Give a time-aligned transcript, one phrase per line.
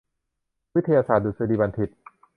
[0.75, 1.89] วิทยาศาสตร์ดุษฎีบัณฑิต